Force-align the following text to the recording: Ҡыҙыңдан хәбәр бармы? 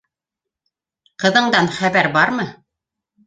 Ҡыҙыңдан 1.25 1.69
хәбәр 1.79 2.09
бармы? 2.17 2.47